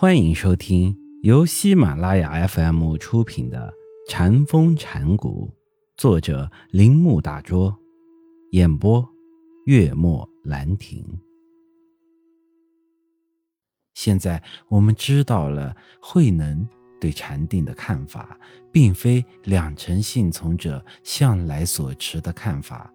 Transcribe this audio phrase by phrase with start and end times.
[0.00, 3.74] 欢迎收听由喜马拉雅 FM 出品的
[4.08, 5.52] 《禅风禅谷，
[5.96, 7.76] 作者铃木大拙，
[8.52, 9.04] 演播
[9.66, 11.04] 月末兰亭。
[13.94, 16.64] 现在我们知道了慧能
[17.00, 18.38] 对禅定的看法，
[18.70, 22.88] 并非两成信从者向来所持的看法。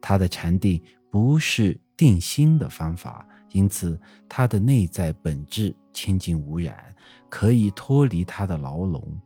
[0.00, 3.24] 他的禅定不是定心的方法。
[3.52, 3.98] 因此，
[4.28, 6.94] 他的内在本质清净无染，
[7.28, 9.20] 可以脱离他的牢笼。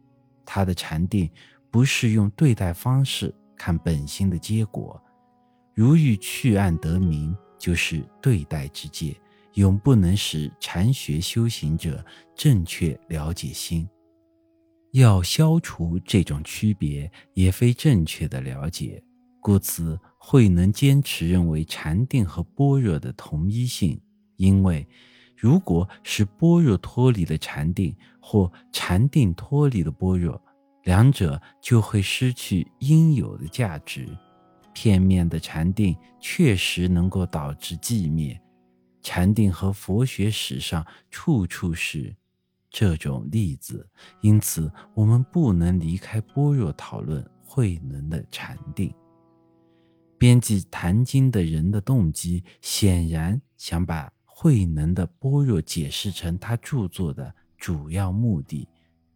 [0.46, 1.30] 他的禅定
[1.70, 4.98] 不是用对待方式看本心的结果，
[5.74, 9.14] 如欲去暗得明，就是对待之界，
[9.52, 12.02] 永不能使禅学修行者
[12.34, 13.86] 正确了解心。
[14.92, 19.02] 要消除这种区别，也非正确的了解，
[19.40, 24.00] 故此慧能坚持认为禅定和般若的同一性。
[24.38, 24.88] 因为，
[25.42, 30.40] 如果是般若脱离了禅定，或禅定脱离了般若，
[30.84, 34.06] 两者就会失去应有的价值。
[34.72, 38.40] 片面的禅定确实能够导致寂灭，
[39.00, 42.14] 禅定和佛学史上处处是
[42.70, 43.84] 这种例子。
[44.20, 48.94] 因此，我们不能离开般若讨论慧能的禅定。
[50.16, 54.08] 编辑《坛经》的人的动机，显然想把。
[54.42, 58.66] 慧能的般若解释成他著作的主要目的，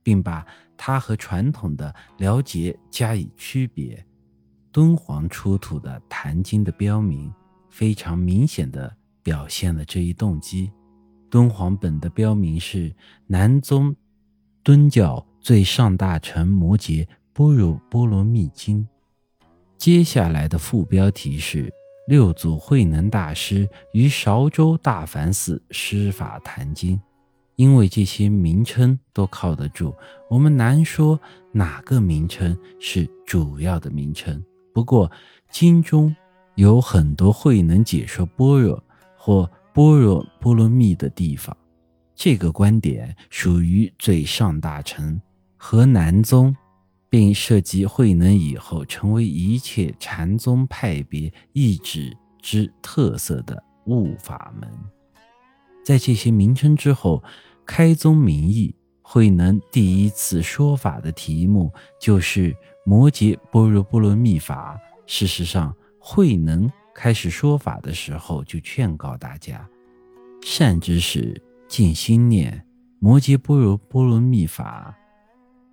[0.01, 0.47] 并把
[0.77, 4.07] 他和传统的了解加以区别。
[4.71, 7.33] 敦煌出土的《坛经》的标明
[7.69, 10.71] 非常明显地表现了这一动机。
[11.29, 12.95] 敦煌本的标明是
[13.27, 13.97] 南宗
[14.63, 18.87] 敦教最上大乘摩诘般若波罗蜜经，
[19.77, 21.76] 接下来的副标题是。
[22.07, 27.01] 六祖慧能大师于韶州大梵寺施法谈经，
[27.57, 29.93] 因为这些名称都靠得住，
[30.31, 31.19] 我们难说
[31.51, 34.41] 哪个名称是主要的名称。
[34.73, 35.11] 不过
[35.51, 36.15] 经中
[36.55, 38.81] 有很多慧能解说般若
[39.17, 41.57] 或般若波罗蜜的地方，
[42.15, 45.21] 这个观点属于最上大乘
[45.57, 46.55] 和南宗。
[47.17, 54.71] 并涉及慧能以后成为一切禅宗派别意志之特色的悟法门。
[55.83, 57.25] 在这些名称之后，
[57.65, 62.53] 开宗明义，慧能第一次说法的题目就是
[62.85, 64.79] 《摩诘般若波罗蜜法》。
[65.11, 69.67] 事实上，慧能开始说法的时候就劝告大家：
[70.43, 72.63] 善知识，静心念
[72.99, 74.95] 摩诘般若波罗蜜法。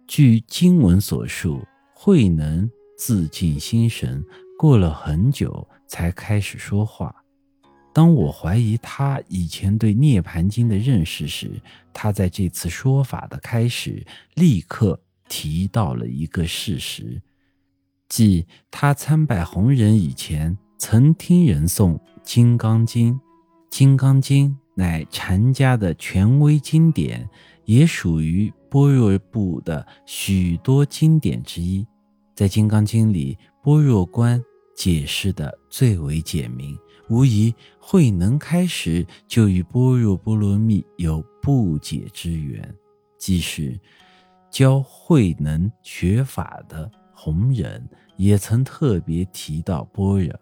[0.08, 4.24] 据经文所述，慧能自静心神，
[4.60, 7.16] 过了很久才开始说话。
[7.94, 11.62] 当我怀疑他以前对《涅盘经》的认识时，
[11.94, 14.06] 他在这次说法的开始
[14.36, 15.00] 立刻
[15.30, 17.22] 提到了一个事实，
[18.10, 23.14] 即他参拜弘忍以前曾听人诵《金刚经》。
[23.70, 27.30] 《金刚经》乃禅家的权威经典，
[27.66, 28.54] 也属于。
[28.74, 31.86] 般若部的许多经典之一，
[32.34, 34.44] 在《金刚经》里，般若观
[34.76, 36.76] 解释的最为简明。
[37.08, 42.68] 无疑，慧能开始就与般若波罗蜜有不解之缘。
[43.20, 43.80] 即使
[44.50, 50.34] 教慧能学法的弘忍，也曾特别提到般若。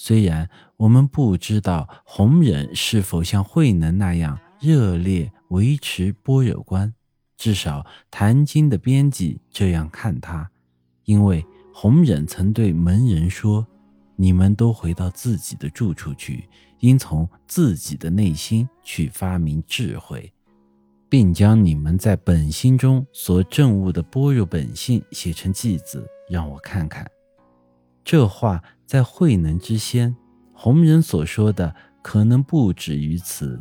[0.00, 6.94] 虽然我们不知道弘忍是否像慧能那样热烈维持般若观。
[7.36, 10.48] 至少《坛经》的编辑这样看他，
[11.04, 11.44] 因为
[11.74, 13.66] 弘忍曾对门人说
[14.14, 16.48] ：“你们都回到自己的住处去，
[16.78, 20.32] 应从自己的内心去发明智慧，
[21.08, 27.04] 并将你们在本心中所证悟的般若本性写成偈子，让我看看。”
[28.08, 30.16] 这话在慧能之先，
[30.54, 33.60] 弘忍所说的可能不止于此。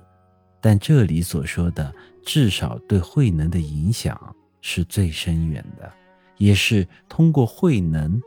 [0.62, 1.94] 但这里所说的，
[2.25, 4.17] 至少对慧能的影响
[4.61, 5.91] 是最深远的，
[6.38, 8.22] 也是通过慧能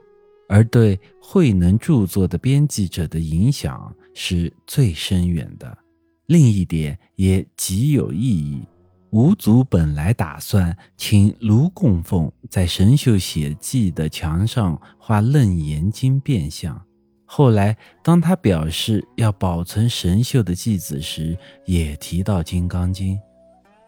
[0.47, 5.75] 而对慧能著作的编辑者的影响是最深远的。
[6.27, 8.61] 另一点也极有意义。
[9.11, 16.81] 五祖本来打算请卢供奉在神秀写记的墙上画《楞严经》变相。
[17.25, 23.17] 后来，当他表示要保存神秀的偈子时，也提到《金刚经》。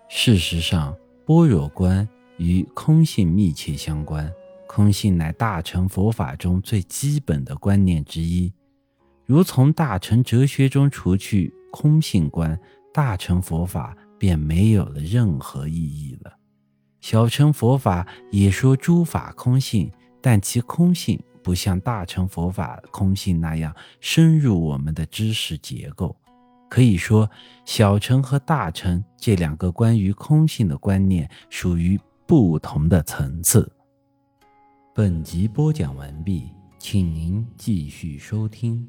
[0.08, 0.94] 事实上，
[1.24, 2.08] 般若观
[2.38, 4.30] 与空性密切相关。
[4.66, 8.52] 空性乃大乘佛法中最基本的观念之一。
[9.26, 12.58] 如从大乘哲学中除去空性观，
[12.92, 16.32] 大乘佛法便没有了任何意义了。
[17.00, 19.90] 小乘佛法也说诸法空性，
[20.20, 26.16] 但其空性不像大乘佛法空性那样深入我们的知识结构。
[26.70, 27.28] 可以说，
[27.64, 33.68] 小乘和大乘这两个关于空性的观念属于不同的层次。
[34.94, 36.44] 本集播讲完毕，
[36.78, 38.88] 请您继续收听。